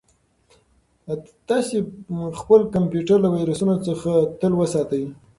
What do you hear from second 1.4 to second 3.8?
تاسو خپل کمپیوټر له ویروسونو